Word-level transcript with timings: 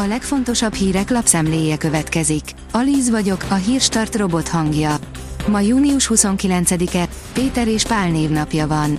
A 0.00 0.06
legfontosabb 0.06 0.74
hírek 0.74 1.10
lapszemléje 1.10 1.76
következik. 1.76 2.42
Alíz 2.72 3.10
vagyok, 3.10 3.44
a 3.48 3.54
hírstart 3.54 4.16
robot 4.16 4.48
hangja. 4.48 4.96
Ma 5.48 5.60
június 5.60 6.10
29-e, 6.14 7.08
Péter 7.32 7.68
és 7.68 7.82
Pál 7.82 8.10
névnapja 8.10 8.66
van. 8.66 8.98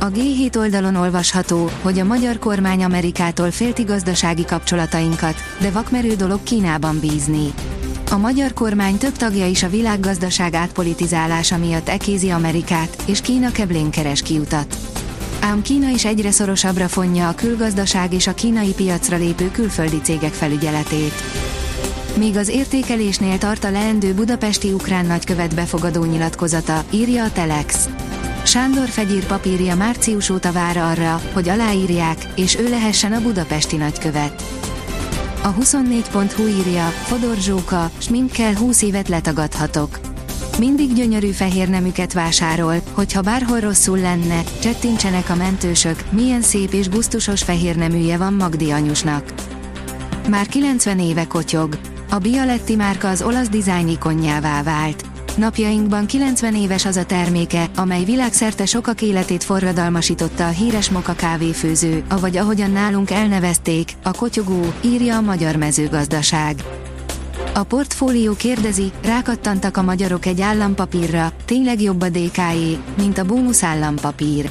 A 0.00 0.06
G7 0.06 0.56
oldalon 0.56 0.94
olvasható, 0.94 1.70
hogy 1.82 1.98
a 1.98 2.04
magyar 2.04 2.38
kormány 2.38 2.84
Amerikától 2.84 3.50
félti 3.50 3.82
gazdasági 3.82 4.44
kapcsolatainkat, 4.44 5.36
de 5.60 5.70
vakmerő 5.70 6.14
dolog 6.14 6.42
Kínában 6.42 7.00
bízni. 7.00 7.52
A 8.10 8.16
magyar 8.16 8.52
kormány 8.52 8.96
több 8.96 9.16
tagja 9.16 9.46
is 9.46 9.62
a 9.62 9.68
világgazdaság 9.68 10.54
átpolitizálása 10.54 11.58
miatt 11.58 11.88
ekézi 11.88 12.30
Amerikát, 12.30 13.02
és 13.06 13.20
Kína 13.20 13.50
keblén 13.52 13.90
keres 13.90 14.22
kiutat. 14.22 14.76
Ám 15.40 15.62
Kína 15.62 15.88
is 15.88 16.04
egyre 16.04 16.30
szorosabbra 16.30 16.88
fonja 16.88 17.28
a 17.28 17.34
külgazdaság 17.34 18.12
és 18.12 18.26
a 18.26 18.34
kínai 18.34 18.72
piacra 18.72 19.16
lépő 19.16 19.50
külföldi 19.50 20.00
cégek 20.02 20.32
felügyeletét. 20.32 21.14
Míg 22.16 22.36
az 22.36 22.48
értékelésnél 22.48 23.38
tart 23.38 23.64
a 23.64 23.70
leendő 23.70 24.14
budapesti 24.14 24.72
ukrán 24.72 25.06
nagykövet 25.06 25.54
befogadó 25.54 26.04
nyilatkozata, 26.04 26.84
írja 26.90 27.24
a 27.24 27.32
Telex. 27.32 27.88
Sándor 28.44 28.88
Fegyír 28.88 29.26
papírja 29.26 29.74
március 29.74 30.30
óta 30.30 30.52
vár 30.52 30.76
arra, 30.76 31.20
hogy 31.32 31.48
aláírják, 31.48 32.18
és 32.34 32.58
ő 32.58 32.68
lehessen 32.68 33.12
a 33.12 33.20
budapesti 33.20 33.76
nagykövet. 33.76 34.42
A 35.42 35.54
24.hu 35.54 36.46
írja, 36.46 36.86
Fodor 36.86 37.36
Zsóka, 37.36 37.90
sminkkel 37.98 38.56
20 38.56 38.82
évet 38.82 39.08
letagadhatok. 39.08 40.15
Mindig 40.58 40.92
gyönyörű 40.92 41.30
fehér 41.30 41.68
nemüket 41.68 42.12
vásárol, 42.12 42.76
hogyha 42.92 43.20
bárhol 43.20 43.60
rosszul 43.60 43.98
lenne, 43.98 44.42
csettintsenek 44.60 45.30
a 45.30 45.34
mentősök, 45.34 46.04
milyen 46.10 46.42
szép 46.42 46.72
és 46.72 46.88
gusztusos 46.88 47.42
fehér 47.42 47.76
neműje 47.76 48.16
van 48.16 48.32
Magdi 48.32 48.70
anyusnak. 48.70 49.32
Már 50.28 50.46
90 50.46 50.98
éve 51.00 51.26
kotyog. 51.26 51.78
A 52.10 52.18
Bialetti 52.18 52.74
márka 52.74 53.08
az 53.08 53.22
olasz 53.22 53.48
dizájn 53.48 53.88
ikonjává 53.88 54.62
vált. 54.62 55.04
Napjainkban 55.36 56.06
90 56.06 56.54
éves 56.54 56.84
az 56.84 56.96
a 56.96 57.04
terméke, 57.04 57.70
amely 57.76 58.04
világszerte 58.04 58.66
sokak 58.66 59.02
életét 59.02 59.44
forradalmasította 59.44 60.46
a 60.46 60.50
híres 60.50 60.90
moka 60.90 61.12
kávéfőző, 61.12 62.04
avagy 62.08 62.36
ahogyan 62.36 62.70
nálunk 62.70 63.10
elnevezték, 63.10 63.92
a 64.02 64.10
kotyogó, 64.10 64.72
írja 64.80 65.16
a 65.16 65.20
magyar 65.20 65.56
mezőgazdaság. 65.56 66.54
A 67.56 67.62
portfólió 67.62 68.34
kérdezi, 68.34 68.92
rákattantak 69.04 69.76
a 69.76 69.82
magyarok 69.82 70.26
egy 70.26 70.40
állampapírra, 70.40 71.32
tényleg 71.44 71.82
jobb 71.82 72.02
a 72.02 72.08
DKE, 72.08 72.52
mint 72.96 73.18
a 73.18 73.24
bónusz 73.24 73.62
állampapír. 73.62 74.50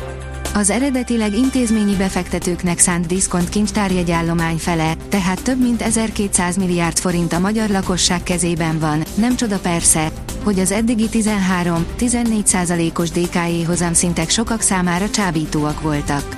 Az 0.54 0.70
eredetileg 0.70 1.36
intézményi 1.36 1.96
befektetőknek 1.96 2.80
szánt 2.80 3.08
diszkont 3.08 3.50
kincstárjegyállomány 3.50 4.58
fele, 4.58 4.94
tehát 5.10 5.42
több 5.44 5.62
mint 5.62 5.82
1200 5.82 6.58
milliárd 6.58 6.98
forint 6.98 7.34
a 7.34 7.40
magyar 7.40 7.70
lakosság 7.70 8.24
kezében 8.24 8.80
van, 8.80 9.04
nem 9.16 9.36
csoda 9.36 9.60
persze, 9.60 10.12
hogy 10.44 10.60
az 10.60 10.72
eddigi 10.72 11.08
13-14 11.12 12.46
százalékos 12.46 13.10
DKE 13.10 13.66
hozamszintek 13.66 14.30
sokak 14.30 14.62
számára 14.62 15.10
csábítóak 15.10 15.82
voltak. 15.82 16.38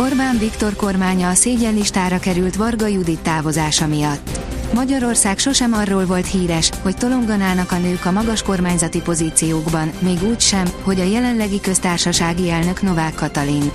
Orbán 0.00 0.38
Viktor 0.38 0.76
kormánya 0.76 1.28
a 1.28 1.34
szégyenlistára 1.34 2.18
került 2.18 2.56
Varga 2.56 2.86
Judit 2.86 3.20
távozása 3.20 3.86
miatt. 3.86 4.41
Magyarország 4.74 5.38
sosem 5.38 5.72
arról 5.72 6.06
volt 6.06 6.26
híres, 6.26 6.70
hogy 6.82 6.96
tolonganának 6.96 7.72
a 7.72 7.78
nők 7.78 8.04
a 8.04 8.10
magas 8.10 8.42
kormányzati 8.42 9.00
pozíciókban, 9.00 9.92
még 9.98 10.22
úgy 10.22 10.40
sem, 10.40 10.66
hogy 10.82 11.00
a 11.00 11.04
jelenlegi 11.04 11.60
köztársasági 11.60 12.50
elnök 12.50 12.82
Novák 12.82 13.14
Katalin. 13.14 13.70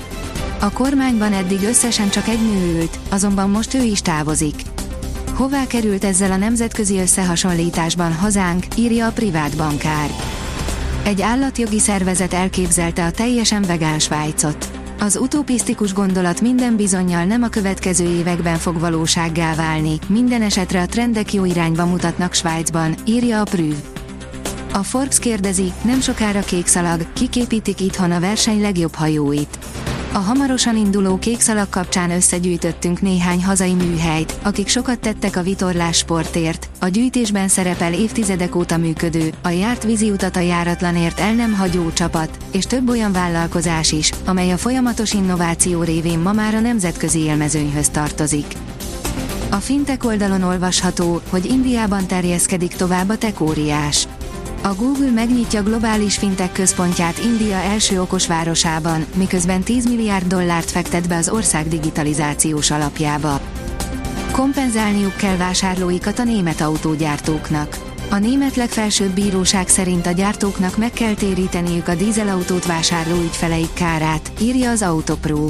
A 0.60 0.72
kormányban 0.72 1.34
eddig 1.34 1.64
összesen 1.64 2.10
csak 2.10 2.28
egy 2.28 2.42
nő 2.42 2.80
ült, 2.80 3.00
azonban 3.10 3.50
most 3.50 3.74
ő 3.74 3.84
is 3.84 4.02
távozik. 4.02 4.62
Hová 5.34 5.68
került 5.68 6.04
ezzel 6.04 6.32
a 6.32 6.38
nemzetközi 6.38 7.00
összehasonlításban 7.00 8.14
hazánk, 8.14 8.66
írja 8.76 9.08
a 9.08 9.12
privát 9.12 9.58
bankár. 9.58 10.10
Egy 11.04 11.22
állatjogi 11.22 11.80
szervezet 11.80 12.34
elképzelte 12.34 13.06
a 13.06 13.12
teljesen 13.12 13.62
vegán 13.62 14.00
Svájcot. 14.00 14.77
Az 15.00 15.18
utopisztikus 15.18 15.94
gondolat 15.94 16.42
minden 16.42 16.76
bizonyal 16.76 17.24
nem 17.24 17.44
a 17.44 17.48
következő 17.48 18.06
években 18.06 18.58
fog 18.58 18.80
valósággá 18.80 19.56
válni, 19.56 20.00
minden 20.08 20.42
esetre 20.42 20.82
a 20.82 20.86
trendek 20.86 21.34
jó 21.34 21.46
irányba 21.46 21.86
mutatnak 21.86 22.34
Svájcban, 22.34 22.96
írja 23.06 23.42
a 23.42 23.44
Prüv. 23.44 23.76
A 24.74 24.84
Forbes 24.84 25.20
kérdezi, 25.20 25.74
nem 25.84 26.02
sokára 26.02 26.40
kékszalag, 26.40 27.14
kiképítik 27.14 27.80
itthon 27.80 28.12
a 28.12 28.20
verseny 28.20 28.62
legjobb 28.62 28.94
hajóit. 28.94 29.58
A 30.18 30.20
hamarosan 30.20 30.78
induló 30.78 31.18
kékszalag 31.18 31.70
kapcsán 31.70 32.12
összegyűjtöttünk 32.12 33.02
néhány 33.02 33.44
hazai 33.44 33.74
műhelyt, 33.74 34.40
akik 34.44 34.68
sokat 34.68 35.00
tettek 35.00 35.36
a 35.36 35.42
vitorlás 35.42 35.98
sportért. 35.98 36.70
A 36.80 36.88
gyűjtésben 36.88 37.48
szerepel 37.48 37.94
évtizedek 37.94 38.56
óta 38.56 38.78
működő, 38.78 39.34
a 39.44 39.50
járt 39.50 39.84
vízi 39.84 40.10
utat 40.10 40.36
a 40.36 40.40
járatlanért 40.40 41.20
el 41.20 41.34
nem 41.34 41.54
hagyó 41.54 41.92
csapat, 41.94 42.38
és 42.52 42.66
több 42.66 42.90
olyan 42.90 43.12
vállalkozás 43.12 43.92
is, 43.92 44.12
amely 44.26 44.52
a 44.52 44.58
folyamatos 44.58 45.14
innováció 45.14 45.84
révén 45.84 46.20
ma 46.20 46.32
már 46.32 46.56
a 46.56 46.60
nemzetközi 46.60 47.20
élmezőnyhöz 47.20 47.90
tartozik. 47.90 48.46
A 49.50 49.56
fintek 49.56 50.06
oldalon 50.06 50.44
olvasható, 50.44 51.22
hogy 51.30 51.46
Indiában 51.46 52.08
terjeszkedik 52.08 52.76
tovább 52.76 53.10
a 53.10 53.18
tekóriás. 53.18 54.08
A 54.68 54.76
Google 54.76 55.12
megnyitja 55.12 55.64
globális 55.64 56.18
fintek 56.18 56.52
központját 56.52 57.18
India 57.18 57.56
első 57.56 58.02
okos 58.02 58.28
városában, 58.28 59.06
miközben 59.16 59.62
10 59.62 59.88
milliárd 59.88 60.28
dollárt 60.28 60.72
fektet 60.72 61.08
be 61.08 61.16
az 61.16 61.30
ország 61.30 61.68
digitalizációs 61.68 62.72
alapjába. 62.72 63.40
Kompenzálniuk 64.32 65.16
kell 65.16 65.38
vásárlóikat 65.38 66.20
a 66.20 66.24
német 66.24 66.62
autógyártóknak. 66.62 67.78
A 68.10 68.18
német 68.18 68.56
legfelsőbb 68.56 69.12
bíróság 69.12 69.68
szerint 69.68 70.06
a 70.06 70.12
gyártóknak 70.12 70.78
meg 70.78 70.92
kell 70.92 71.14
téríteniük 71.14 71.88
a 71.88 71.96
dízelautót 71.96 72.66
vásárló 72.66 73.16
ügyfeleik 73.16 73.74
kárát, 73.74 74.32
írja 74.40 74.70
az 74.70 74.82
Autopro. 74.82 75.50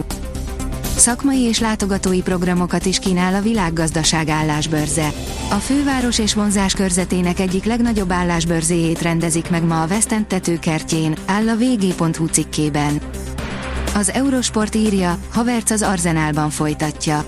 Szakmai 0.97 1.41
és 1.41 1.59
látogatói 1.59 2.21
programokat 2.21 2.85
is 2.85 2.99
kínál 2.99 3.35
a 3.35 3.41
világgazdaság 3.41 4.29
állásbörze. 4.29 5.11
A 5.49 5.55
főváros 5.55 6.19
és 6.19 6.33
vonzás 6.33 6.73
körzetének 6.73 7.39
egyik 7.39 7.63
legnagyobb 7.63 8.11
állásbörzéjét 8.11 9.01
rendezik 9.01 9.49
meg 9.49 9.63
ma 9.63 9.81
a 9.81 9.85
West 9.85 10.25
tetőkertjén, 10.27 11.15
áll 11.25 11.49
a 11.49 11.55
vg.hu 11.55 12.25
cikkében. 12.25 13.01
Az 13.95 14.09
Eurosport 14.09 14.75
írja, 14.75 15.17
Havertz 15.31 15.71
az 15.71 15.81
Arzenálban 15.81 16.49
folytatja. 16.49 17.25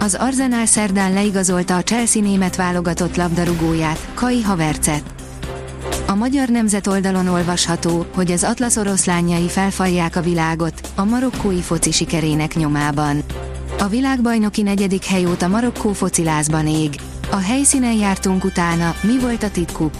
Az 0.00 0.14
Arzenál 0.14 0.66
szerdán 0.66 1.12
leigazolta 1.12 1.76
a 1.76 1.82
Chelsea 1.82 2.22
német 2.22 2.56
válogatott 2.56 3.16
labdarúgóját, 3.16 4.08
Kai 4.14 4.42
Havertzet. 4.42 5.17
A 6.10 6.14
magyar 6.14 6.48
nemzet 6.48 6.86
oldalon 6.86 7.28
olvasható, 7.28 8.06
hogy 8.14 8.30
az 8.30 8.44
Atlasz 8.44 8.76
oroszlányai 8.76 9.48
felfalják 9.48 10.16
a 10.16 10.20
világot, 10.20 10.80
a 10.94 11.04
marokkói 11.04 11.60
foci 11.60 11.90
sikerének 11.90 12.54
nyomában. 12.54 13.22
A 13.78 13.86
világbajnoki 13.86 14.62
negyedik 14.62 15.04
hely 15.04 15.26
óta 15.26 15.48
Marokkó 15.48 15.92
focilázban 15.92 16.66
ég. 16.66 16.94
A 17.30 17.36
helyszínen 17.36 17.92
jártunk 17.92 18.44
utána, 18.44 18.94
mi 19.02 19.18
volt 19.18 19.42
a 19.42 19.50
titkuk? 19.50 19.94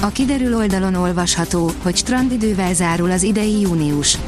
A 0.00 0.08
kiderül 0.08 0.56
oldalon 0.56 0.94
olvasható, 0.94 1.70
hogy 1.82 1.96
strandidővel 1.96 2.74
zárul 2.74 3.10
az 3.10 3.22
idei 3.22 3.60
június. 3.60 4.18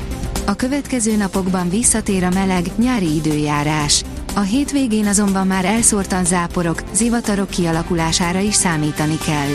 A 0.47 0.55
következő 0.55 1.16
napokban 1.16 1.69
visszatér 1.69 2.25
a 2.25 2.31
meleg, 2.34 2.65
nyári 2.77 3.15
időjárás. 3.15 4.05
A 4.34 4.41
hétvégén 4.41 5.06
azonban 5.06 5.47
már 5.47 5.65
elszórtan 5.65 6.25
záporok, 6.25 6.83
zivatarok 6.93 7.49
kialakulására 7.49 8.39
is 8.39 8.55
számítani 8.55 9.19
kell. 9.19 9.55